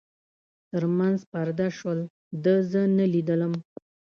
[0.71, 1.99] تر منځ پرده شول،
[2.43, 3.53] ده زه نه لیدم.